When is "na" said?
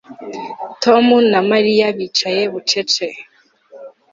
1.31-1.39